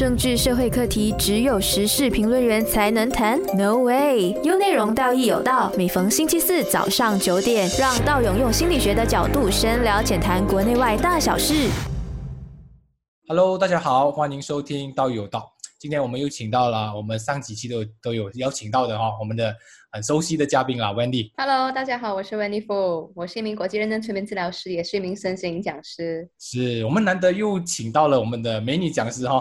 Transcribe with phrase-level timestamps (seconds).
[0.00, 4.30] 政治社会课题只有时事评论员才能谈？No way！
[4.42, 5.70] 有内容，道义有道。
[5.76, 11.68] 每逢星期四早上九点，让道勇用心理学的角度深聊浅谈国内外大小事。
[13.28, 15.52] Hello，大家好，欢迎收听道有道。
[15.78, 19.54] 今天我们又请到了我们上几期都都有邀请到的哈、我们的
[19.92, 21.30] 很熟悉的嘉宾啦，Wendy。
[21.36, 26.26] Hello，大家好，我是 Wendy Fu，我是一名国际认证催眠治疗师，也是一名身心灵讲师。
[26.38, 29.38] 是我们难得又请到了我们的美女讲师哈、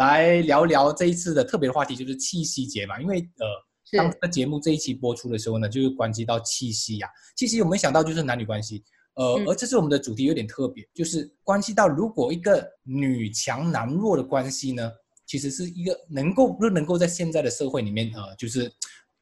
[0.00, 2.98] 来聊聊这一次的特别的话题，就是七夕节嘛。
[3.00, 3.46] 因为呃，
[3.84, 8.82] 是当这个节目这一期播出的时候呢，就是关系到七夕呀、七夕我们想到就是男女关系，
[9.14, 14.90] 呃，嗯而这次我们的主题有点特别，就是关系到如果一个女强男弱的关系呢，
[15.26, 18.72] 其实是一个能够不能够在现在的社会里面呃，就是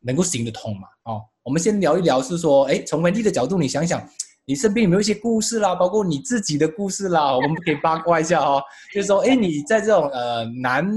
[0.00, 0.86] 能够行得通嘛。
[1.05, 4.08] 哦，我们先聊一聊，是说，哎，从文丽的角度，你想想。
[4.48, 8.62] 你身边有没有一些故事啦，包括你自己的故事啦， 我们可以八卦一下哈、哦。
[8.94, 10.88] 就是说，哎，你在这种呃男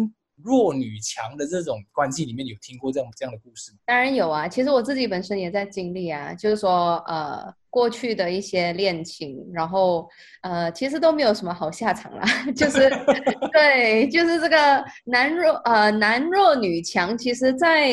[0.41, 3.79] 弱女强的这种关系里面，有听过这样这样的故事吗？
[3.85, 10.07] 当然有啊，其实我自己本身也在经历啊，就是说呃过去的一些恋情，然后
[10.43, 12.89] 呃其实都没有什么好下场啦， 就是
[13.51, 17.91] 对，就是这个男弱呃男弱女强，其实在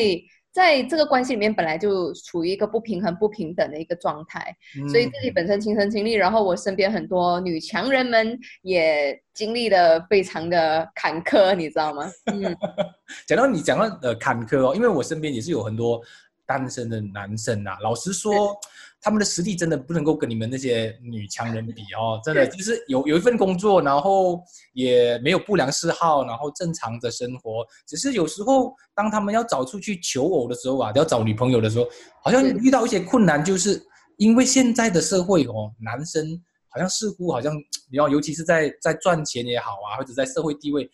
[0.59, 4.53] 在这个关系里面本来就处于一个不平衡、不平等的一个状态。
[4.89, 12.11] 所以自己嗯本身亲身经历，然后我身边很多女强人们也经历的非常的坎坷，你知道吗？
[12.25, 12.53] 嗯，
[13.25, 16.01] 讲到你讲到呃坎坷哦，因为我身边也是有很多
[16.45, 18.53] 单身的男生呐、老实说，
[19.01, 31.87] 他们的实力真的不能够跟你们那些女强人比哦，真的就是有有一份工作，然后也没有不良嗜好，然后正常的生活，只是有时候当他们要找出去求偶的时候啊，要找女朋友的时候，
[32.23, 33.81] 好像遇到一些困难，就是
[34.17, 36.25] 因为现在的社会哦，男生
[36.67, 37.53] 好像似乎好像，
[37.91, 40.89] 尤其是在在赚钱也好啊，或者在社会地位。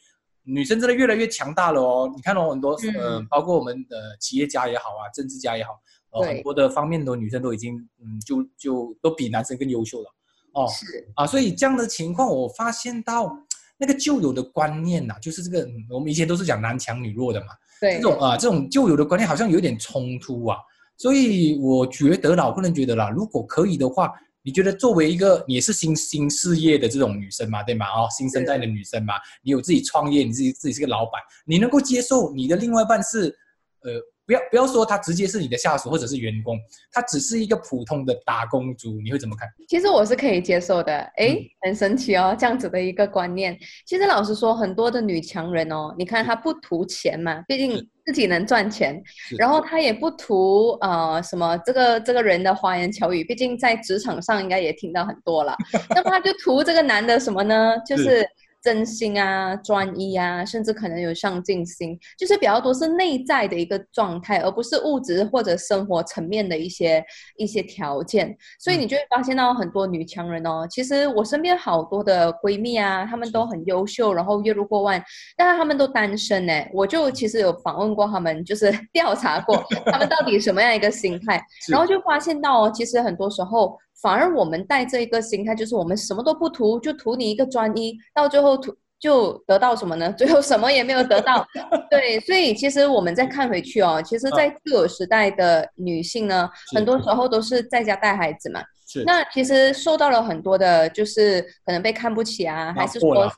[0.47, 2.07] 女生真的越来越强大了哦！
[2.15, 5.71] 你看哦，很多呃，嗯包括我们的企业家也好啊，政治家也好，
[6.15, 10.09] 呃，很多的方面的女生都已经嗯，就就都比男生更优秀了
[10.53, 11.07] 哦是。
[11.15, 13.37] 啊，所以这样的情况，我发现到
[13.77, 17.47] 那个旧有的观念呐、就是这个嗯我们以前都是讲男强女弱的嘛，
[17.81, 17.95] 对。
[17.95, 20.57] 这种啊这种旧有的观念好像有点冲突啊，
[20.97, 24.11] 所以我觉得啦，我个人觉得啦，如果可以的话，
[24.41, 27.87] 你觉得作为一个你也是新新事业的这种女生嘛，对吗？
[27.87, 33.35] 哦，新生代的女生嘛，你有自己创业，你自己自己是个老板，你能够接受你的另外一半是，
[33.81, 33.91] 呃，
[34.25, 36.57] 不要不要说他直接是你的下属或者是员工，
[36.91, 39.47] 他只是一个普通的打工族，你会怎么看？
[39.67, 43.57] 其实我是可以接受的，嗯诶，很神奇哦，这样子的一个观念。
[43.85, 49.01] 其实老实说，很多的女强人哦，你看她不图钱嘛，毕竟自己能赚钱，
[49.37, 55.55] 然后她也不图呃什么这个这个人的花言巧语，毕竟在职场上应该也听到很多了。
[55.93, 57.73] 那么她就图这个男的什么呢？
[57.87, 58.29] 就是是
[58.65, 67.05] 真心啊、专一啊，甚至可能有上进心，就是比较多是内在的一个状态，而不是物质或者生活层面的一些
[67.37, 68.35] 一些条件。
[68.59, 74.99] 所以嗯你就会发现到很多女强人哦，其实我身边好多的闺蜜啊，她们都很优秀，然后月入过万，
[75.37, 76.53] 但是她们都单身呢。
[76.73, 81.39] 我就其实有访问过她们，就是调查过她们到底什么样一个心态，
[81.69, 88.75] 然后就发现到哦，其实很多时候反而我们带这一个心态，就是我们什么都不图，就图你一个专一，到最后图。
[88.97, 90.11] 就得到什么呢？
[90.17, 91.45] 最后什么也没有得到。
[91.91, 98.61] 对，所以其实我们再看回去哦，其实，在旧有时代的女性呢，很多时候都是在家带孩子嘛。
[98.99, 103.29] 是那其实受到了很多的，就是可能被看不起啊，还是说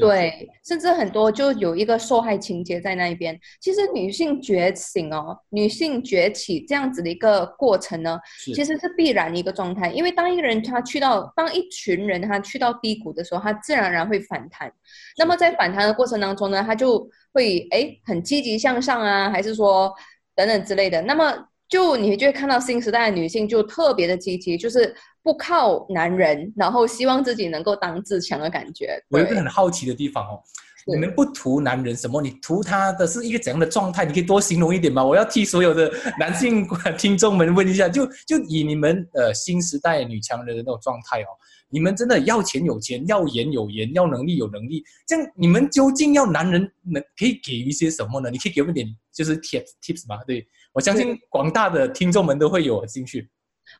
[0.00, 3.38] 对，甚至很多就有一个受害情节在那一边。
[3.60, 9.90] 其实女性觉醒哦，女性崛起这样子的一个过程呢，其实是必然的一个状态。
[9.90, 14.72] 因为当一个人他去到，当一群人他去到低谷的时候，他自然而然会反弹。
[15.18, 19.92] 那么在反弹的过程当中呢，他就会哎很积极向上啊，还是说
[20.34, 21.02] 等等之类的。
[21.02, 21.32] 那么
[21.68, 29.02] 就你就会看到新时代的女性就特别的积极，就是不靠男人，然后希望自己能够当自强的感觉。
[29.08, 30.40] 我有一个很好奇的地方哦，
[30.86, 32.20] 你们不图男人什么？
[32.20, 34.04] 你图他的是一个怎样的状态？
[34.04, 35.02] 你可以多形容一点吗？
[35.02, 36.66] 我要替所有的男性
[36.98, 41.32] 听众们问一下，就就以你们呃新时代女强人的那种状态哦，
[41.74, 48.30] 你们真的要钱有钱，要颜有颜，要能力有能力，这样你们究竟要男人能可以给予一些什么呢？
[48.30, 50.22] 你可以给我们点就是 tips tips 吧？
[50.24, 53.28] 对我相信广大的听众们都会有兴趣。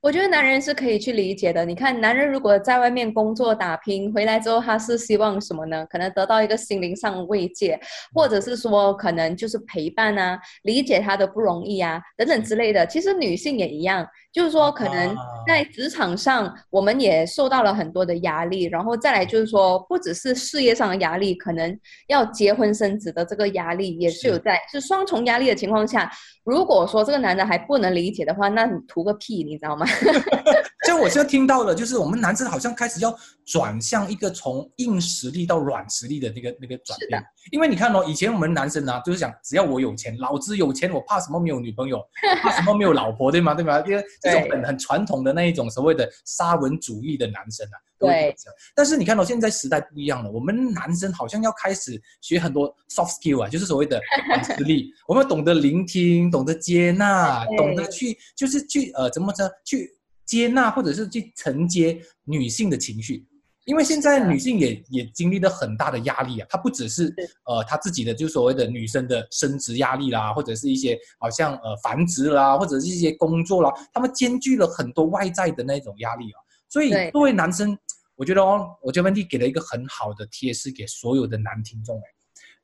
[0.00, 1.64] 我觉得男人是可以去理解的。
[1.64, 5.86] 你看，男人如果在外面工作打拼，回来之后他是希望什么呢？
[5.90, 7.78] 可能得到一个心灵上慰藉，
[8.12, 12.86] 或者是说可能就是陪伴啊，理解他的不容易啊，等等之类的。
[12.86, 14.06] 其实女性也一样。
[14.32, 15.16] 就是说，可能
[15.46, 21.78] 在职场上，我们也受到了很多的压力，然后再来就是说，不只是事业上的压力，可能
[22.08, 26.10] 要结婚生子的这个压力也是有在，是双重压力的情况下，
[26.42, 29.86] 如果说这个男的还不能理解的话，那你图个屁，你知道吗？
[30.86, 33.16] 像我现在听到了，就是我们男生好像开始要
[33.46, 42.02] 转向一个从硬实力到软实力的那个那个转变，因为你看哦，以前我们男生呢，就是想只要我有钱，老子有钱，我怕什么没有女朋友，
[42.42, 43.54] 怕什么没有老婆，对吗？
[43.54, 43.82] 对吗？
[43.86, 48.36] 因为这种很很传统的那一种所谓的沙文主义的男生啊，对。
[48.74, 53.98] 但是你看到现在时代不一样了，我们男生好像要开始学很多 soft skill 啊，就是所谓的
[54.28, 59.90] 软实力，我们懂得聆听，懂得接纳，懂得去就是去呃怎么着去。
[60.26, 63.26] 接纳或者是去承接女性的情绪，
[63.66, 67.14] 因为现在女性也也经历了很大的压力啊，她不只是
[67.44, 76.40] 呃她自己的就所谓的女生的生殖压力啦，或者是一些好像呃繁殖啦，或者是一些工作啦，他们兼具了很多外在的那种压力啊，
[76.70, 77.76] 所以作为男生，
[78.16, 82.13] 我觉得哦，我觉得温蒂给了一个很好的贴士给所有的男听众哎。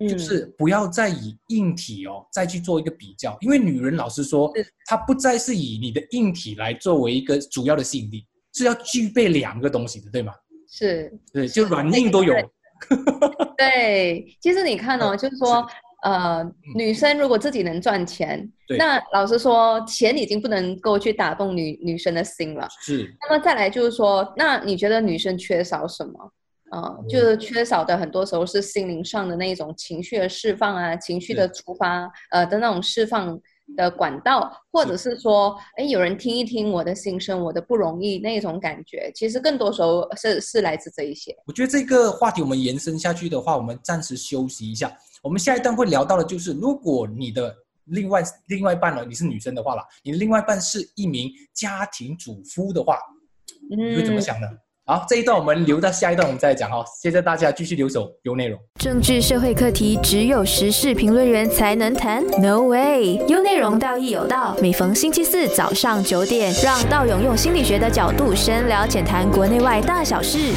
[0.08, 4.50] 就是不要再以硬体哦，再去做一个比较，因为女人老实说，
[4.86, 10.32] 她不再是以你的硬体来作为一个主要的吸引力，是要具备两个东西的，对吗？
[10.70, 12.34] 是，对，就软硬都有。
[13.58, 15.66] 对，其实你看哦，就是说，
[16.02, 16.42] 呃，
[16.74, 22.66] 女生如果自己能赚钱，那老实说，钱已经不能够去打动女女生的心了。
[22.80, 23.14] 是。
[23.20, 26.32] 那么再来就是说，那你觉得女生缺少什么？
[26.70, 33.38] 啊，就是缺少的很多时候是心灵上的那种情绪的释放啊，情绪的出发，呃的那种释放
[33.76, 35.10] 的管道，或者是。
[35.20, 41.36] 说，哎，有人听一听我的心声，我的不容易那种感觉，其实更多时候是是来自这一些。
[41.46, 44.90] 我觉得这个话题我们延伸下去的话，我们暂时休息一下，
[45.22, 47.54] 我们下一段会聊到的就是，如果你的
[47.86, 52.96] 另外另外一半呢，你是女生的话啦，你的另外一半是一名家庭主夫的话，
[53.68, 54.46] 你会怎么想呢？
[54.90, 56.84] 好，这一段我们留到下一段我们再讲哈。
[57.00, 58.58] 谢谢大家继续留守有内容。
[58.80, 63.24] 政治社会课题只有时事评论员才能谈？No way！
[63.28, 64.56] 有内容，道义有道。
[64.60, 70.52] 每逢星期四早上九点，让道勇用心理学的角度深聊浅谈国内外大小事。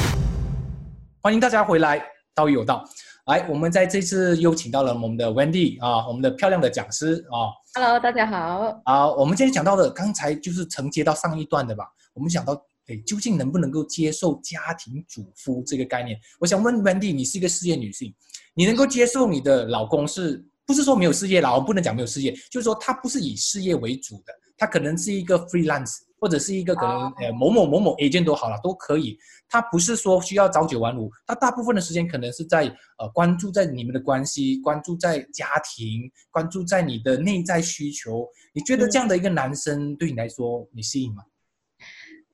[1.21, 2.03] 欢迎大家回来，
[2.33, 2.83] 道义有道。
[3.27, 7.53] 来，我们在这次又请到了我们的 Wendy 啊，我们的漂亮的讲师啊。
[7.75, 8.81] Hello，大家好。
[8.85, 11.85] 啊，我们今天讲到的刚才就是承接到上一段的吧。
[12.15, 12.59] 我们讲到。
[12.85, 16.19] 对，究竟能不能够接受家庭主妇这个概念？
[16.39, 18.13] 我想问 Wendy，你是一个事业女性，
[18.53, 21.53] 你能够接受你的老公是不是说没有事业啦？
[21.53, 29.17] 我不能讲没有事业，就是说他不是以事业为主的，他可能是一个 freelance，或者是一个可能呃某某某某 agent 都好了，都可以。
[29.49, 32.65] 他不是说需要朝九晚五，他大部分的时间可能是在
[32.97, 38.27] 呃关注在你们的关系，关注在家庭，关注在你的内在需求。
[38.53, 41.23] 你觉得这样的一个男生对你来说，你吸引吗？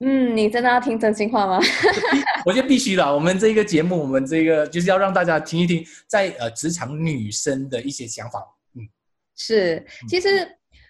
[0.02, 1.60] 嗯，你真的要听真心话吗？
[2.46, 3.14] 我觉得必须的。
[3.14, 8.40] 我们这个节目，我们这个就是要让大家听一听，在呃职场女生的一些想法。
[8.76, 8.88] 嗯，
[9.36, 9.86] 是。
[10.08, 10.48] 其实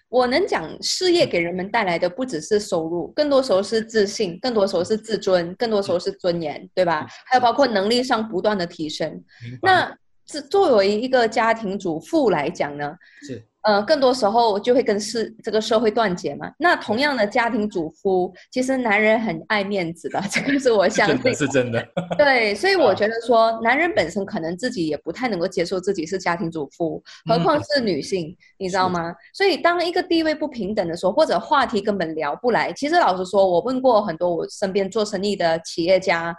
[0.08, 7.04] 我能讲，事业给人们带来的不只是收入，更多时候是自信，更多时候是自尊，更多时候是尊严，对吧？
[7.26, 9.22] 还有包括能力上不断的提升。
[9.60, 9.92] 那
[10.26, 12.94] 是作为一个家庭主妇来讲呢？
[13.26, 13.44] 是。
[13.62, 16.50] 呃，更多时候就会跟是这个社会断绝嘛。
[16.58, 21.86] 那同样的家庭主妇，其实男人很爱面子的， 这个是我相信是真的。
[22.16, 29.14] 对，所以我觉得说，男人本身可能自己也不太能够接受自己是家庭主妇，何况是女性，你知道吗？
[29.34, 36.34] 所以当一个地位不平等的时候，或者话题根本聊不来，其实老实说，我问过很多我身边做生意的企业家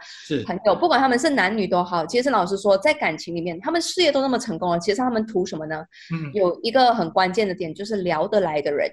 [0.47, 5.85] 朋友，不管他们是男女都好，其实老实说，在感情里面，他们事业都那么成功了，其实他们图什么呢？
[6.11, 7.10] 嗯，有一个很。
[7.11, 8.89] 关键的点就是聊得来的人，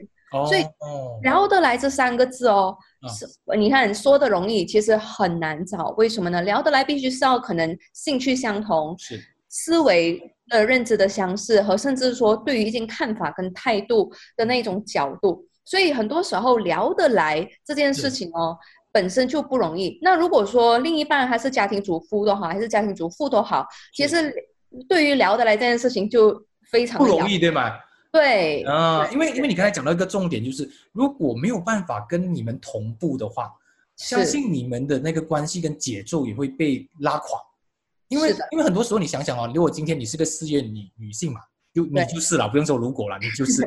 [0.47, 0.65] 所以
[1.23, 2.77] 聊得来这三个字哦，
[3.09, 5.89] 是你看说的容易，其实很难找。
[5.97, 6.43] 为什么呢？
[6.43, 15.45] 聊得来必须是要可能兴趣相同，是思维的认知的相似，和甚至说对于一件看法跟态度的那种角度。
[15.65, 18.57] 所以很多时候聊得来这件事情哦，
[18.91, 19.99] 本身就不容易。
[20.01, 24.35] 那如果说另一半还是家庭主妇都好，还是家庭主妇都好，其实
[24.89, 27.71] 对于聊得来这件事情就非常不容易，对吗？
[28.11, 33.53] 对啊，因为因为你刚才讲到一个重点，就是如果没有办法跟你们同步的话，
[33.97, 37.41] 相信你们的那个关系跟节奏也会被拉垮。
[38.09, 41.41] 因为因为很多时候你想想哦，如果今天你是个事业女女性嘛，
[41.75, 43.63] 就你就是了，不用说如果了，你就是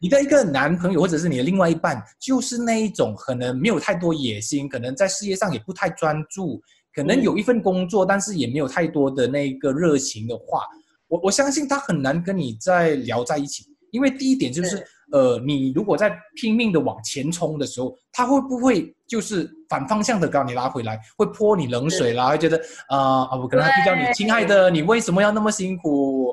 [0.00, 6.62] 你的一个男朋友或者是你的另外一半，就是那一种可能没有太多野心，可能在事业上也不太专注，
[6.94, 10.62] 可能有一份工作，但是也没有太多的那个热情的话，
[11.08, 14.84] 我我相信他很难跟你再聊在一起，因为第一点就是。
[15.12, 22.30] 呃，你如果在拼命的往前冲的时候，他会不会就是反方向的把你拉回来，会泼你冷水啦？
[22.30, 22.56] 会觉得
[22.88, 26.32] 啊啊，我可能比较你亲爱的，你为什么要那么辛苦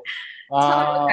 [0.56, 1.06] 啊？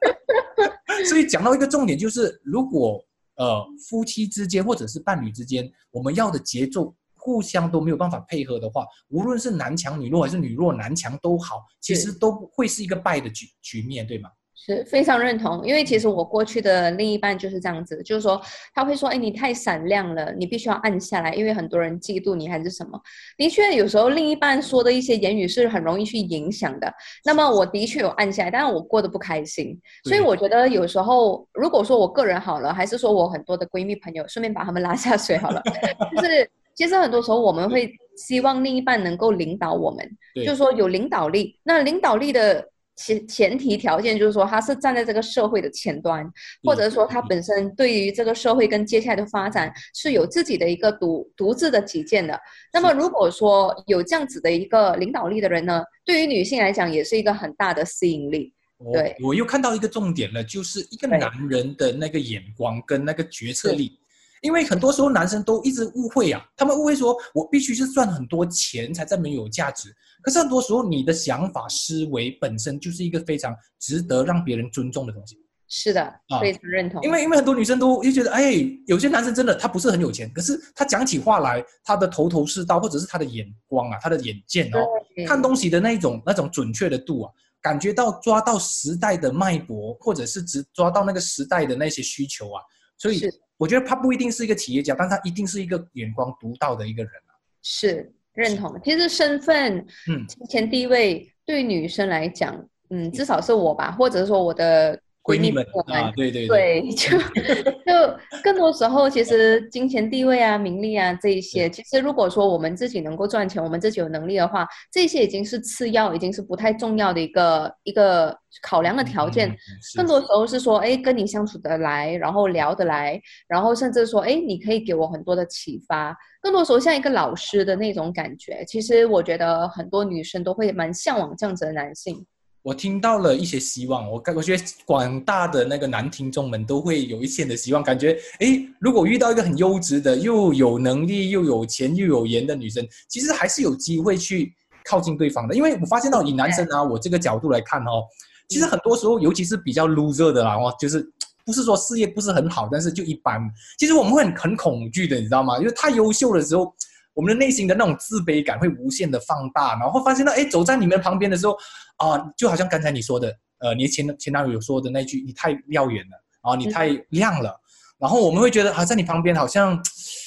[1.10, 14.30] 所以讲到一个重点，就是如果呃夫妻之间或者是伴侣之间，我们要的节奏互相都没有办法配合的话，无论是男强女弱还是女弱男强都好，其实都会是一个败的局局面，对吗？
[14.58, 18.40] 是非常认同，因为其实我过去的另一半就是这样子，就是说
[18.74, 22.98] 他会说，哎，你太闪亮了，你必须要暗下来，因为很多人嫉妒你还是什么。
[23.36, 26.90] 的确，有时候另一半说的一些言语是很容易去影响的。
[27.22, 29.78] 那么我的确有暗下来，但是我过得不开心。
[30.04, 35.62] 所以我觉得有时候，如果说我个人好了，还是说我很多的闺蜜朋友，顺便把他们拉下水好了。
[36.16, 41.58] 就是其实很多时候我们会希望另一半能够领导我们，就是说有领导力。
[41.62, 42.66] 那领导力的。
[42.96, 46.28] 前前提条件就是说，他是站在这个社会的前端，
[46.64, 52.38] 或者说他本身对于这个社会跟接下来的发展是有自己的一个独独自的己见的。
[52.72, 58.52] 那么，如果说有这样子的一个领导力的人呢，对于女性来讲也是一个很大的吸引力。
[58.92, 63.98] 对，我又看到一个重点了，就是一个男人的那个眼光跟那个决策力。
[64.46, 69.92] 因为很多时候男生都一直误会啊，他们误会说我必须是赚很多钱才证明有价值。
[70.22, 75.36] 可是很多时候你的想法思维本身就是一个非常值得让别人尊重的东西。
[75.68, 77.02] 是的，非常认同。
[77.02, 78.54] 因为因为很多女生都就觉得，哎，
[78.86, 84.78] 有些男生真的他不是很有钱，可是他讲起话来，他的头头是道，或者是他的眼光啊，他的眼见哦，
[85.26, 92.62] 看东西的那种那种准确的度啊，感觉到抓到时代的脉搏，或者是只抓到那个时代的那些需求啊，
[92.96, 93.28] 所以。
[93.56, 97.34] 我觉得他不一定是一个企业家，但他一定是一个眼光独到的一个人啊。
[97.62, 105.00] 是认同，其实身份、嗯，金钱地位对女生来讲，嗯，至少是我吧，或者是说我的。
[105.26, 107.18] 闺蜜们啊，对对对，就
[107.84, 119.52] 就更多时候，其实金钱、地位啊、名利啊这一些，其实如果说我们自己能够赚钱，我们自己有能力的话，这些已经是次要，已经是不太重要的一个一个考量的条件。
[119.96, 126.16] 更多时候是说，哎，跟你相处得来，然后聊得来，然后甚至说，哎，你可以给我很多的启发。
[126.40, 128.64] 更多时候像一个老师的那种感觉。
[128.68, 132.24] 其实我觉得很多女生都会蛮向往这样子的男性。
[132.66, 144.52] 我听到了一些希望，我感我觉得广大的那个男听众们都会有一线的希望，感觉诶，如果遇到一个很优质的、又有能力、又有钱、又有颜的女生，其实还是有机会去
[144.84, 145.54] 靠近对方的。
[145.54, 148.02] 因为我发现到以男生啊，我这个角度来看哦，
[148.48, 151.08] 其实很多时候，尤其是比较 loser 的啦，哦，就是
[151.44, 153.40] 不是说事业不是很好，但是就一般。
[153.78, 155.56] 其实我们会很很恐惧的，你知道吗？
[155.58, 156.74] 因为太优秀的时候。
[157.16, 161.56] 我们的内心的那种自卑感会无限的放大，然后发现到，哎，走在你们旁边的时候，
[161.96, 167.58] 啊，就好像刚才你说的，呃，你前前男友说的那句，你太耀眼了，啊，你太亮了，
[167.98, 169.82] 然后我们会觉得，啊，在你旁边好像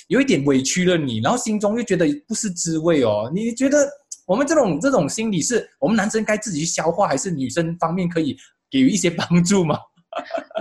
[0.07, 3.31] 有一点委屈了你，然后心中又觉得不是滋味哦。
[3.31, 3.87] 你觉得
[4.25, 8.35] 我们这种这种心理是我们男生该自己去消化，还是女生方面可以
[8.71, 9.77] 给予一些帮助吗？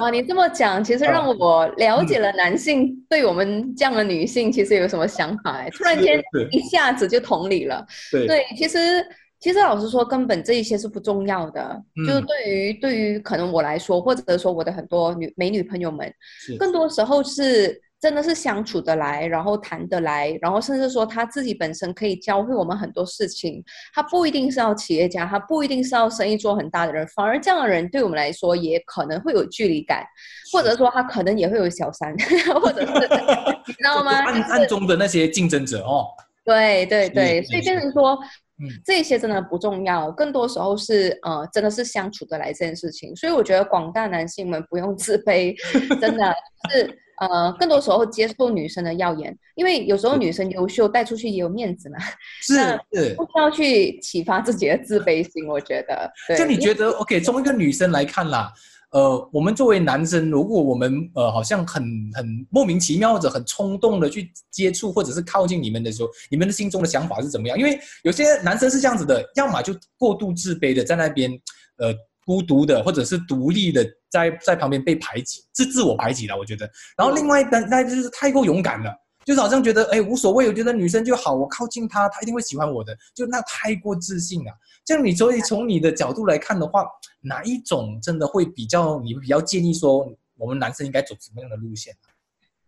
[0.00, 7.86] 哇， 你这么讲，其实让我了解了男性对我们这样的女性其实有什么想法哎，突然间一下子就同理了。
[8.26, 9.04] 对，其实
[9.40, 11.82] 其实老实说，根本这一些是不重要的。
[12.06, 16.12] 就是对于对于可能我来说，或者说我的很多女美女朋友们，
[16.58, 17.80] 更多时候是。
[18.00, 23.60] 真的是相处得来，然后谈得来，然后甚至说他自己本身可以教会我们很多事情。
[23.92, 30.04] 他不一定是要企业家，他不一定是要生意做很大的人，反而这样的人对我们来说也可能会有距离感，
[30.52, 32.14] 或者说他可能也会有小三，
[32.62, 32.92] 或者是
[33.66, 34.12] 你知道吗？
[34.12, 36.06] 暗暗中的那些竞争者哦。
[36.44, 38.16] 对对对，所以变成说，
[38.62, 43.14] 嗯，这些真的不重要，更多时候是呃，真的是相处得来这件事情。
[43.16, 45.52] 所以我觉得广大男性们不用自卑，
[46.00, 46.32] 真的
[46.70, 46.98] 是。
[47.20, 51.98] 呃，更多时候接受女生的耀眼，因为有时候女生优秀带出去也有面子嘛。
[52.42, 52.54] 是
[52.92, 56.10] 是，不需要去启发自己的自卑心，我觉得。
[56.37, 58.52] 就你觉得，OK，从一个女生来看啦，
[58.92, 61.82] 呃，我们作为男生，如果我们呃好像很
[62.14, 67.58] 很莫名其妙或者很冲动的去接触或者是靠近你们的时候，你们的心中的想法是怎么样？
[67.58, 71.30] 因为有些男生是这样子的，要么就过度自卑的在那边，
[71.78, 71.92] 呃。
[72.28, 76.37] 孤独的，或者是独立的，在在旁边被排挤，是自我排挤了。
[76.37, 78.94] 我觉得，然后另外一单那就是太过勇敢了，
[79.25, 84.52] 就是好像觉得哎无所谓，我觉得女生就好，我靠近她，她一定会喜欢我的，就那太过自信了。
[84.85, 86.85] 这样你所以从你的角度来看的话，
[87.23, 90.06] 哪一种真的会比较，你比较建议说
[90.37, 91.94] 我们男生应该走什么样的路线？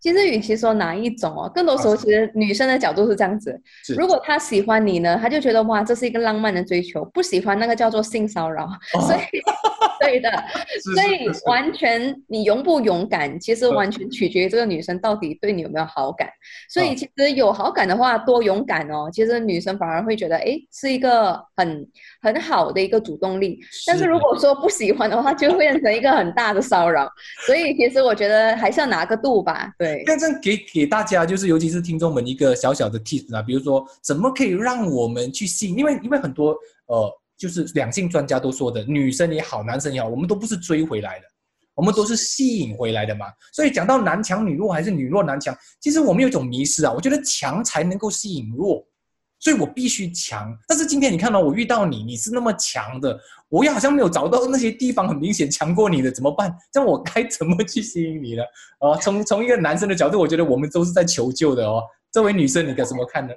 [0.00, 3.60] 其实，与其说哪一种哦，更多时候其实女生的角度是这样子：
[3.96, 8.68] 如果她喜欢你呢，她就觉得哇，这是一个浪漫的追求；不喜欢那个叫做性骚扰。
[9.06, 9.40] 所以，
[10.10, 10.44] 对的，
[10.94, 16.28] 所以完全你勇不勇敢，其实完全取决于这个女生到底对你有没有好感。
[16.68, 19.08] 所以，其实有好感的话，多勇敢哦。
[19.12, 21.86] 其实女生反而会觉得，哎，是一个很
[22.22, 23.58] 很好的一个主动力。
[23.86, 27.08] 但是如果说不喜欢的话，就会变成一个很大的骚扰。
[27.46, 29.72] 所以，其实我觉得还是要拿个度吧。
[29.78, 30.04] 对。
[30.06, 35.78] 反正给给大家，就是尤其是听众们一个小小的 tips 啊，比如说怎么可以让我们去吸引？
[35.78, 37.08] 因为因为很多呃，
[37.40, 41.24] 就是两性专家都说的，女生也好，男生也好，我们都不是追回来的，
[41.74, 43.28] 我们都是吸引回来的嘛。
[43.50, 48.86] 所以讲到男强女弱还是女弱男强，其实我们有一种迷失啊，我觉得强才能够吸引弱。
[49.38, 53.18] 所以我必须强，但是今天你看到我遇到你，你是那么强的，
[53.48, 56.54] 我也好像没有找到那些地方很明显强过你的，怎么办？
[56.70, 58.42] 这样我该怎么去吸引你呢？
[58.80, 61.82] 哦，从从一个男生的角度，我觉得我们都是在求救的哦。
[62.12, 63.32] 作为女生，你该怎么看呢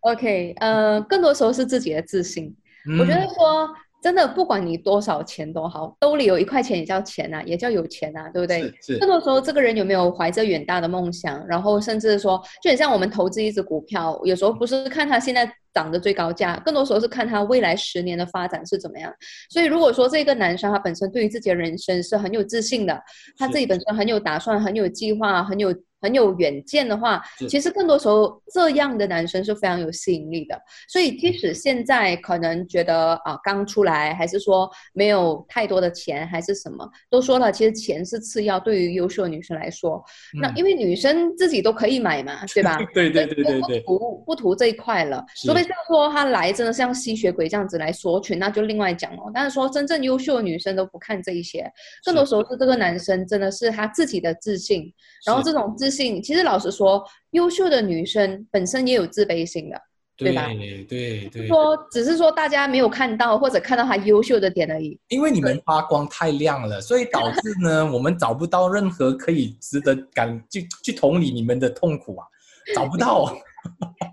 [0.00, 2.54] ？OK，呃，更多时候是自己的自信。
[2.98, 3.68] 我觉得说。
[4.00, 8.72] 真的，不管你多少钱都好，兜里有一块钱也叫钱呐，也叫有钱呐，对不对？
[8.80, 8.96] 是。
[8.96, 19.12] 更多时候，这个人有没有怀着远大的梦想，然后甚至说，就很像我们投资一只股票，有时候不是看它现在涨的最高价，更多时候是看他未来十年的发展是怎么样。
[19.50, 22.96] 所以，如果说这个男生他本身对于自己的人生是很有自信的，
[23.36, 25.74] 他自己本身很有打算、很有计划、很有。
[26.00, 30.56] 很有远见的话，其实更多时候这样的男生是非常有吸引力的。
[30.88, 38.58] 所以即使现在可能觉得啊刚出来，还是说没有太多的钱，还是什么，都说了，其实钱是次要。
[38.60, 40.04] 对于优秀的女生来说，
[40.40, 42.78] 那因为女生自己都可以买嘛，对吧？
[42.94, 43.80] 对对对对对。
[43.80, 45.24] 不图不图这一块了。
[45.36, 49.22] 除非像说他来真的像吸血鬼这样子来索取，那就另外讲了。
[49.32, 51.68] 但是说真正优秀的女生都不看这一些，
[52.04, 54.92] 更多时候是这个男生真的是他自己的自信，
[55.26, 55.87] 然后这种自。
[55.88, 59.80] 自信，其实老实说，优秀的女生本身也有自卑心的，
[60.18, 60.46] 对吧？
[60.48, 61.46] 对对对。
[61.46, 64.98] 说只是说大家没有看到，或者看到她优秀的点而已。
[65.08, 72.26] 因为你们发光太亮了，所以导致呢， 我们找不到任何可以值得感去去同理你们的痛苦啊，
[72.74, 73.34] 找不到。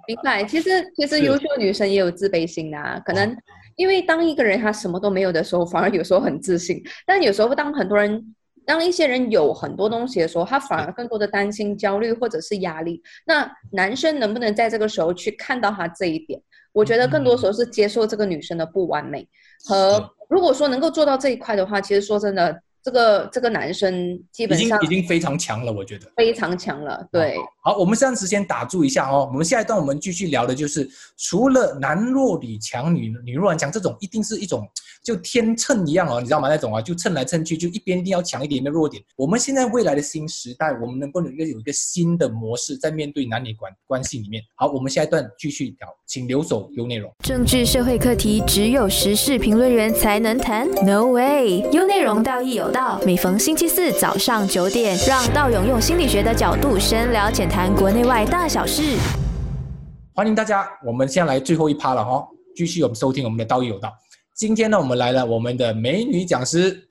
[0.08, 0.46] 明白。
[0.46, 3.36] 其实其实优秀女生也有自卑心的，可能
[3.76, 8.34] 因为当一个人他什么都没有的时候，反而有时候很自信，但有时候当很多人。
[8.66, 13.02] 当一些人有很多东西的时候，他反而更多的担心、焦虑或者是压力。
[13.26, 16.42] 那男生能不能在这个时候去看到他这一点？
[16.74, 19.28] 我觉得更多时候是接受这个女生的不完美。
[19.64, 22.62] 和如果说能够做到这一块的话，其实说真的。
[22.86, 27.04] 这个这个男生基本上已经非常强了，我觉得非常强了。
[27.12, 29.28] 对，好，我们暂时先打住一下哦。
[29.32, 34.64] 我们下一段我们继续聊的就是，除了男弱女强、女女弱男强这种，一定是一种
[35.04, 36.48] 就天秤一样哦，你知道吗？
[36.48, 39.04] 那种啊，就蹭来蹭去，就一边一定要强一点的弱点。
[39.16, 44.44] 我们现在未来的新时代，我们能不能一个有一个新的模式在面对男女关关系里面？
[44.54, 47.12] 好，我们下一段继续聊，请留守有内容。
[47.24, 52.75] 政治社会课题只有时事评论员才能谈？No way，有内容道义有。
[52.76, 58.98] 到每逢星期四早上九点，让道勇用心理学的角度深聊浅谈国内外大小事。
[60.14, 63.90] 欢迎大家，我们先来最后一趴了哈，继续我们收听我们的道义有道。
[64.34, 66.86] 今天呢，我们来了我们的美女讲师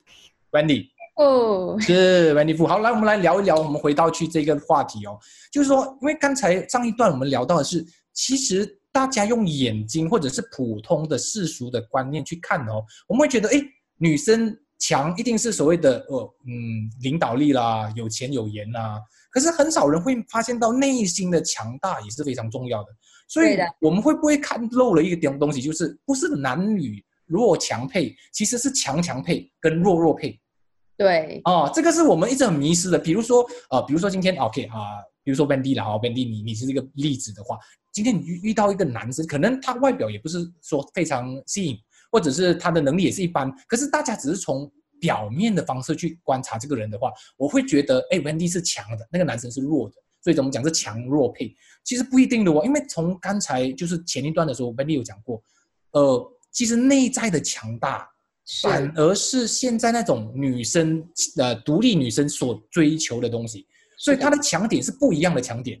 [0.53, 2.65] Wendy 哦，是 Wendy 夫。
[2.65, 5.15] 好，来我们来聊一聊，我们回到去这个话题哦，
[5.51, 13.61] 就是说，因为刚才上一段我们聊到的是，其实大家用眼睛或者是普通的世俗的观念去看哦，我们会觉得，哎，
[13.99, 14.57] 女生。
[14.87, 19.01] 强一定是所谓的呃嗯领导力啦，有钱有颜啦。
[19.31, 22.89] 可是很少人会发现到内心的强大也是非常重要的。
[23.27, 30.39] 所以我们会不会看漏了一个点东西，就是不是男女弱强配，其实是强强配跟弱弱配。
[30.95, 31.41] 对。
[31.45, 32.99] 哦，这个是我们一直很迷失的。
[32.99, 37.57] 比如说呃，比如说今天 OK 啊，比如说 Bendy 了哈，Bendy 你你是这个例子的话，
[37.91, 41.75] 今天你遇遇到一个男生，可能他外表也不是说非常吸引。
[42.11, 51.53] 或者是他的能力也是一般，可是大家只是从表面的方式去观察这个人的话，我会觉得，哎，Wendy 是强的，那个男生是弱的，所以怎么讲是强弱配？
[51.83, 55.43] 其实不一定的哦，因为从刚才就是前一段的时候，Wendy 有讲过，
[55.91, 58.09] 呃，其实内在的强大，
[58.61, 61.05] 反而是现在那种女生
[61.37, 65.79] 呃独立女生所追求的东西，所以她的强点是不一样的强点，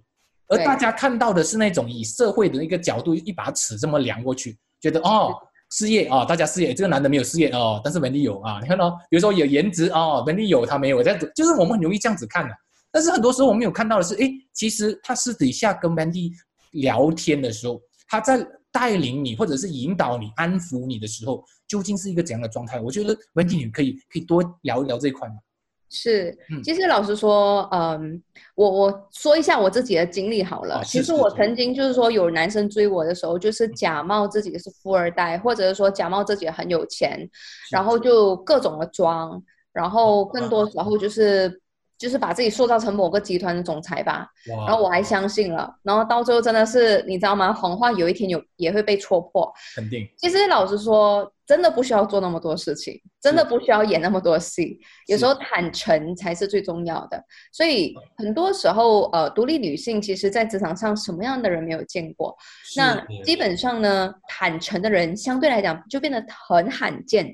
[0.49, 5.33] 而大家看到的是那种以社会的一个角度一把尺这么量过去，觉得哦。
[5.75, 12.55] 事业啊，大家事业，这个男的没有事业哦，但是文丽有啊，你看到，比如说有颜值哦，文丽有他没有，这样子就是我们很容易这样子看的。
[12.89, 16.31] 但是很多时候我们有看到的是，哎，其实他私底下跟文迪
[16.71, 22.79] 聊天的时候，他在带领你或者是引导你、安抚你的时候，究竟是一个怎样的状态？
[22.79, 25.35] 我觉得文迪你可以可以多聊一聊这一块嘛？
[25.95, 28.21] 是，其实老实说，嗯，
[28.55, 30.81] 我我说一下我自己的经历好了。
[30.83, 37.29] 其实我曾经就是说，有男生追我的时候，就是假冒自己是富二代，或者是说假冒自己很有钱，
[37.71, 41.61] 然后就各种的装，然后更多时候就是。
[41.97, 44.27] 就是把自己塑造成某个集团的总裁吧，
[44.67, 47.53] 然后我还相信了，然后到最后真的是你知道吗？
[47.53, 49.51] 谎话有一天有也会被戳破。
[49.75, 50.07] 肯定。
[50.17, 54.77] 其实老实说，真的不需要做那么多事情，真的不需要演那么多戏，
[55.07, 57.23] 有时候坦诚才是最重要的。
[57.53, 62.35] 所以很多时候，呃，独立女性其实，在职场上什么样的人没有见过？
[62.75, 67.25] 那基本上呢，坦诚的人相对来讲就变得很罕见。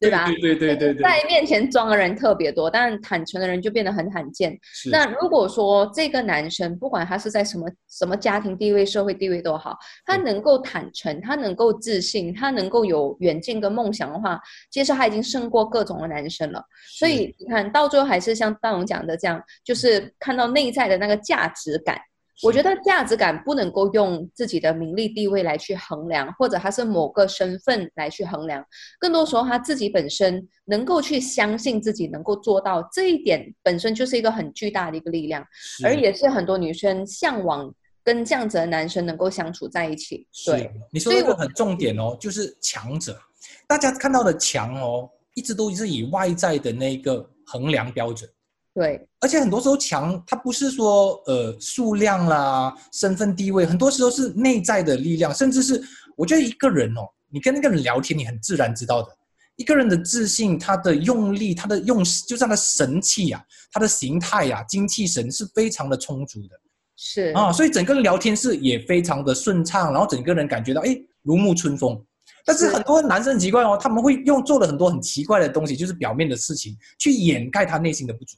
[0.00, 0.26] 对吧？
[0.26, 4.58] 对对对对对，在面前装的人特别多，但坦诚的人就变得很罕见。
[4.90, 14.40] 那如果说这个男生不管他是在什么什么家庭地位、社会地位都好，他能够坦诚，他能够自信，他能够有远见跟梦想的话，
[14.70, 16.64] 其实他已经胜过各种的男生了。
[16.98, 21.98] 所以你看到最后还是像大龙讲的这样，就是看到内在的那个价值感。
[22.42, 28.64] 我觉得价值感不能够用自己的名利地位来去衡量，或者他是某个身份来去衡量。
[28.98, 35.44] 更多时候，他自己本身能够去相信自己能够做到这一点，本身就是一个很巨大的一个力量，
[35.84, 37.72] 而也是很多女生向往
[38.02, 40.26] 跟这样子的男生能够相处在一起。
[40.46, 43.18] 对，你说一个很重点哦，就是强者。
[43.66, 48.28] 大家看到的强哦，一直都是以外在的那个衡量标准。
[48.72, 55.82] 对，而且很多时候强，它不是说呃数量啦、身份地位，很多时候是内在的力量，甚至是
[56.16, 59.08] 我觉得一个人哦，你跟那个人聊天，你很自然知道的，
[59.56, 66.60] 一个人的自信、他的用力、他的用，就像他神气呀、他的形态呀、精气神是非常的充足的，
[66.96, 72.00] 是啊，所以整个聊天是也非常的顺畅，然后整个人感觉到哎如沐春风。
[72.44, 78.36] 但是很多男生很奇怪哦，他们会用做了很多很奇怪的东西，就是表面的事情去掩盖他内心的不足。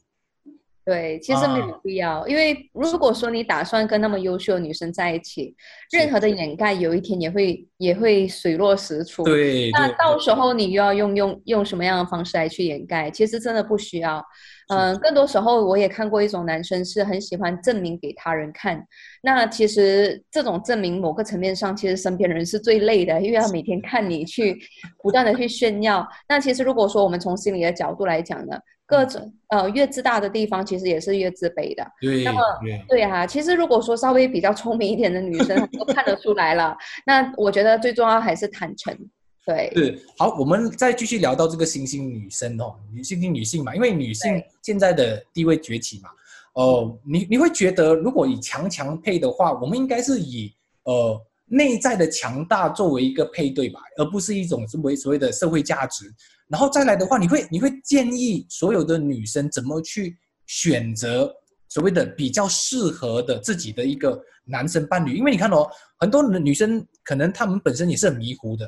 [0.85, 5.55] 对，其实没有必要，因为如果说你打算跟那么优秀的女生在一起，
[5.91, 9.23] 任何的掩盖有一天也会也会水落石出。
[9.23, 13.09] 对，那到时候你又要用用用什么样的方式来去掩盖？
[13.09, 14.21] 其实真的不需要。
[14.67, 18.85] 嗯，更多时候我也看过一种男生是很喜欢证明给他人看。
[19.21, 24.57] 那其实这种证明某个层面上，其实身边人是最累的，因为他每天看你去
[25.01, 26.05] 不断的去炫耀。
[26.27, 28.57] 那其实如果说我们从心理的角度来讲呢？
[28.93, 31.85] 各种呃越自大的地方，其实也是越自卑的。
[31.99, 32.39] 对，那么
[32.87, 33.01] 对。
[33.01, 36.75] 啊，其实如果说稍微比较聪明一点的女生都看得出来了，
[37.05, 38.97] 那我觉得最重要还是坦诚。
[39.45, 46.09] 对，是好，我们再继续聊到这个新兴女生哦，女性性女性嘛，因为女性现在的地位崛起嘛，
[46.53, 50.53] 哦，你你会觉得如果以强强配的话，我们应该是以
[50.85, 51.21] 呃
[51.53, 56.11] 内在的强大作为一个配对吧，而不是一种所谓所谓的社会价值。
[56.47, 61.31] 然后再来的话，你会你会建议所有的女生怎么去选择
[61.69, 65.15] 所谓的比较适合的自己的一个男生伴侣？
[65.15, 65.67] 因为你看哦，
[65.99, 68.67] 很多女生可能她们本身也是很迷糊的，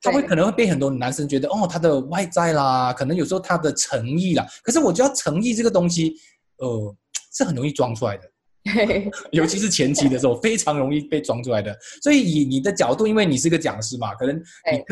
[0.00, 4.46] 她会可能会被很多男生觉得哦，她的外在啦，可能有时候她的诚意啦。
[4.62, 6.14] 可是我觉得诚意这个东西，
[6.58, 6.96] 呃，
[7.32, 8.30] 是很容易装出来的。
[9.32, 11.74] 尤其是前期的时候，非常容易被装出来的。
[12.02, 14.42] 所以以你的角度，因为你是个讲师嘛，可能你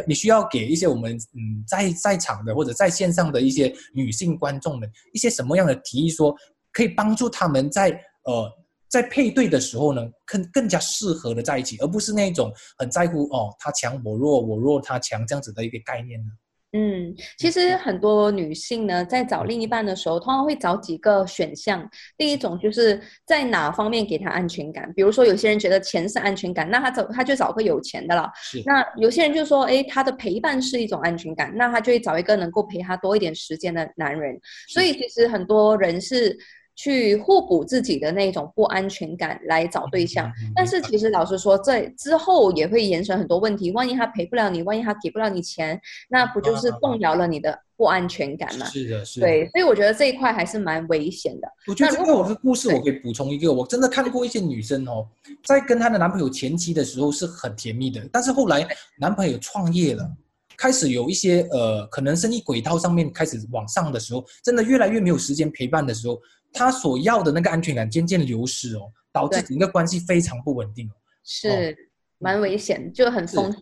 [0.09, 6.35] 你需要给一些我们嗯在在场的或者在线上的一些女性观众们一些什么样的提议，说
[6.73, 7.91] 可以帮助他们在
[8.25, 8.51] 呃
[8.89, 16.31] 在配对的时候呢，更更加适合的在一起，而不是那种很在乎哦他强我弱，我弱他强这样子的一个概念呢。
[16.73, 21.89] 嗯，其实很多女性呢，在找另一半的时候，通常会找几个选项。
[22.17, 28.31] 第一种就是在哪方面给她安全感，比如说有些人觉得钱是安全感，那他找他就找个有钱的了。
[28.37, 28.63] 是。
[28.67, 34.39] 那有些人就说，哎，他的陪伴是一种安全感，那他就会找一个能够陪他多一点时间的男人。
[34.69, 36.37] 所以其实很多人是。
[36.79, 43.73] 去互补自己的那种不安全感来找对象，但是其实老实说，在之后也会延伸很多问题。
[43.73, 48.67] 万一他陪不了你，万一他给不了你钱，那不就是动摇了你的不安全感吗？
[48.67, 49.27] 是的，是的。
[49.27, 51.49] 对，所以我觉得这一块还是蛮危险的。
[51.67, 55.05] 我觉得这个我的故事，我可以补充一个，我真的看过一些女生哦，
[55.45, 58.65] 在跟她的男朋友前期的时候是很甜蜜的，但是后来
[59.01, 60.09] 男朋友创业了，
[60.57, 66.17] 开始有一些呃，可能生意轨道上面开始往上的时候，真的越来越没有时间陪伴的时候。
[66.53, 70.91] 他所要的那个安全感渐渐流失哦，导致整个关系非常不稳定
[71.25, 71.77] 是
[72.19, 73.61] 蛮危险，就很风险。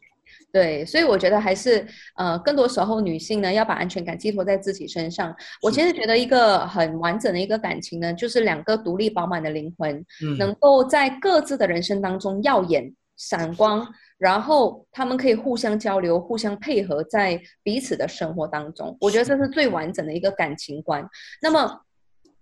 [0.53, 5.35] 对，所以我觉得还是呃，更多时候女性呢要把安全感寄托在自己身上。
[5.61, 10.03] 我其实觉得一个很完整的一个感情呢，就是两个独立饱满的灵魂，
[10.38, 18.96] 能够在各自的人生当中耀眼闪光，然后他们可以互相交流、互相配合在彼此的生活当中。
[19.01, 21.07] 我觉得这是最完整的一个感情观。
[21.42, 21.81] 那么。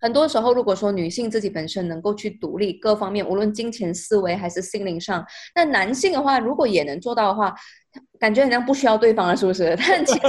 [0.04, 7.54] 很多时候，如果说女性自己本身能够去独立各方面，无论金钱思维还是心灵上，那男性的话，如果也能做到的话，
[8.20, 9.74] 感觉好像不需要对方了，是不是？
[9.80, 10.20] 但其实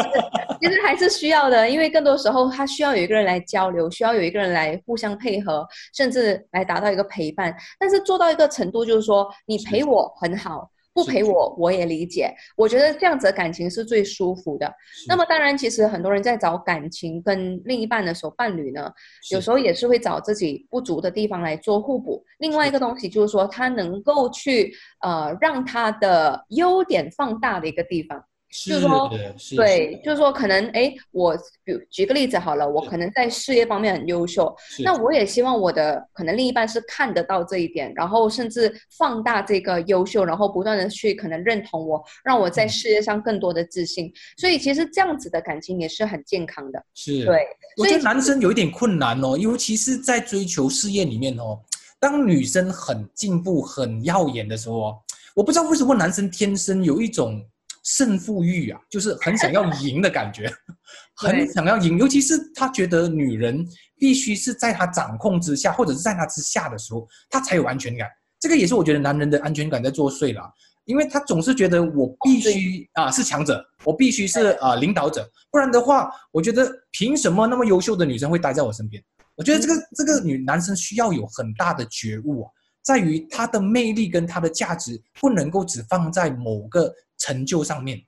[0.62, 7.54] 其实还是需要的，因为更多时候他需要有一个人来交流，需要有一个人来互相配合，甚至来达到一个陪伴。
[7.78, 10.72] 但是做到一个程度，就是说你陪我很好。
[10.96, 12.34] 不陪我，我也理解。
[12.56, 14.74] 我觉得这样子的感情是最舒服的。
[15.10, 18.90] 那么，当然，其实很多人在找感情跟另一半的时候，伴侣呢，
[19.30, 22.24] 有时候也是会找自己不足的地方来做互补。
[22.40, 28.24] 另外一个东西就是说，他能够去呃让他的优点放大的一个地方。
[28.64, 29.12] 就是说，
[29.58, 44.10] 对，就是说，可能哎，我举举个例子好了，我可能在事业方面很优秀，那我也希望我的可能另一半是看得到这一点，然后甚至放大这个优秀，然后不断的去可能认同我，让我在事业上更多的自信。
[44.38, 46.82] 所以其实这样子的感情也是很健康的。
[46.94, 47.46] 是，对。
[47.78, 51.60] 我觉得男生有一点困难哦，尤其是在追求事业里面哦，
[52.00, 54.98] 当女生很进步、很耀眼的时候哦，
[55.36, 57.44] 我不知道为什么男生天生有一种。
[57.86, 60.52] 胜负欲啊，就是很想要赢的感觉，
[61.16, 62.00] 很想要赢。
[62.00, 63.64] 尤其是他觉得女人
[64.00, 68.10] 必须是在他掌控之下，或者是在他之下的时候，他才有安全感。
[68.40, 70.42] 这个也是我觉得男人的安全感在作祟了，
[70.86, 79.02] 因为他总是觉得我必须啊是强者，我必须是啊领导者，不然的话，我觉得凭什么那么优秀的女生会待在我身边？
[79.36, 82.50] 我觉得这个这个女男生需要有很大的觉悟啊，
[82.84, 86.92] 在于他的魅力跟他的价值不能够只放在某个。
[87.26, 88.00] 成就上面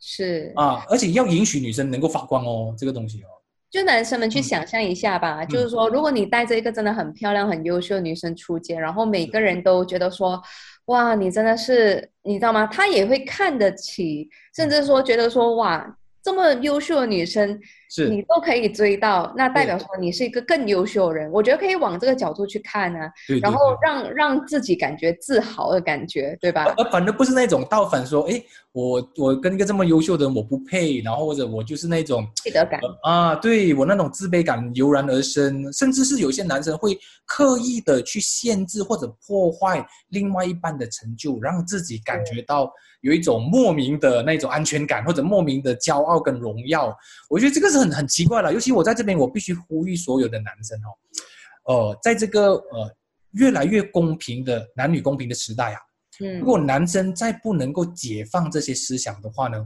[0.00, 3.28] 是啊，而且要允许女生能够发光哦，这个东西哦。
[3.70, 10.42] 就男生们去想象一下吧，就是说，如果你带着一个真的很漂亮、很优秀的女生出街，然后每个人都觉得说，
[10.86, 12.66] 哇，你真的是，你知道吗？
[12.66, 15.96] 他也会看得起，甚至说觉得说，哇。
[16.26, 17.56] 这么优秀的女生，
[17.88, 21.30] 是你都可以追到，那代表说你是一个更优秀的人。
[21.30, 22.98] 我觉得可以往这个角度去看呢，
[23.40, 26.64] 然后让让自己感觉自豪的感觉，对吧？
[26.78, 42.68] 而反正不是那种倒反说，哎，我我跟一个这么优秀的人我不配，然后或者我就是那种自得感啊，对我那种自卑感油然而生，甚至是有些男生会刻意的去限制或者破坏另外一半的成就，让自己感觉到。
[43.02, 46.96] 有一种莫名的那种安全感，或者莫名的骄傲跟荣耀，
[47.28, 48.52] 我觉得这个是很很奇怪了。
[48.52, 52.90] 尤其我在这边，我必须呼吁所有的男生哦，呃，在这个呃
[53.32, 55.80] 越来越公平的男女公平的时代啊，
[56.20, 59.64] 嗯，如果男生再不能够解放这些思想的话呢，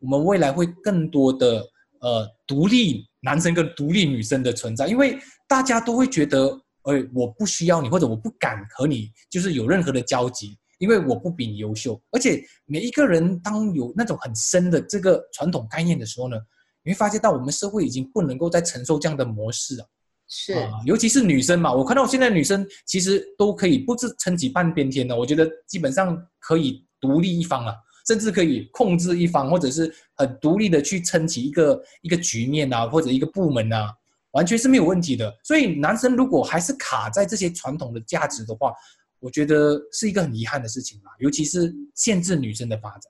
[0.00, 1.64] 我们未来会更多的
[2.00, 5.18] 呃独立男生跟独立女生的存在，因为
[5.48, 6.48] 大家都会觉得，
[6.82, 10.58] 哎，我不需要你，或者我不敢和你就是有任何的交集。
[10.82, 16.36] 因为我不比你优秀，而且每一个人当有那种很深的这个传统概念的时候呢，
[16.82, 19.88] 你会发现到我们社会已经不能够再承受这样的模式了。
[20.26, 27.72] 是，尤其是女生嘛，我看到现在女生其实都可以不是撑起半边天的，我觉得基本上可以独立一方了，
[28.08, 33.92] 甚至可以控制一方，或者是很独立的去撑起一个一个局面啊，或者一个部门啊，
[34.32, 35.32] 完全是没有问题的。
[35.44, 38.72] 所以男生如果还是卡在这些传统的价值的话，
[39.22, 43.02] 我觉得是一个很遗憾的事情啦，尤其是限制女生的发展。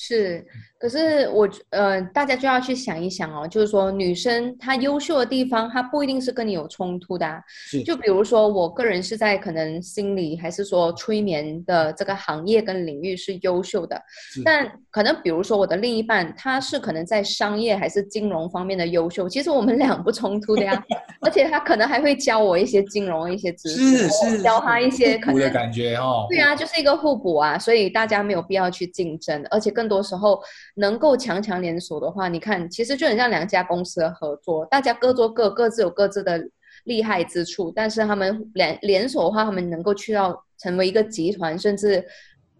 [0.00, 0.46] 是，
[0.78, 7.26] 可是我呃，大家就要去想一想哦，就是说女生她优秀的地方，她不一定是跟你有冲突的。
[7.48, 14.00] 是，就比如说我个人是在可能心理还是说催眠的这个行业跟领域是优秀的，
[14.44, 20.80] 但可能比如说我的另一半他是可能在商业还是金融方面的优秀，其实我们俩不冲突的呀。
[21.20, 26.24] 而且他可能还会教我一些金融一些知识，是是，教他一些可能的感觉哦。
[26.30, 29.87] 对啊，就是一个互补啊，所以大家没有必要去竞争，而且更。
[29.88, 30.40] 多时候
[30.74, 36.38] 能够强强联手的话，你看，其实就很像两家公司的合作，大家各做各，各自有各自的
[36.84, 42.04] 厉害之处，但是他们联联手的话，他们能够去到成为一个集团，甚至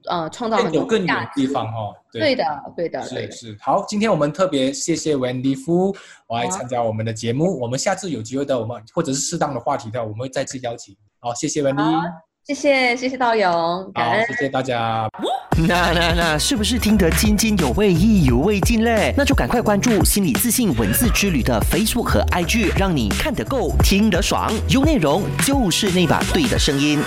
[0.06, 1.94] 呃创造很多更远的地方哦。
[2.12, 2.44] 对的，
[2.76, 3.56] 对的，是是。
[3.60, 5.94] 好，今天我们特别谢谢 Wendy 夫
[6.28, 10.96] 来参加我们的节目，我们下次有机会的，我们或者是适当的话题的，我们会再次邀请。
[11.20, 12.27] 好，谢谢 Wendy。
[12.48, 15.06] 谢谢谢谢道勇，感恩谢谢大家。
[15.68, 19.12] 那那那是不是听得津津有味、意犹未尽嘞？
[19.18, 27.02] 那就赶快关注心理自信文字之旅的 Facebook 和 IG，让你看得够、听得爽，有内容就是那把对的声音。